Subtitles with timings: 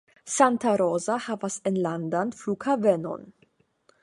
[0.35, 3.33] Santa Rosa havas enlandan flughavenon.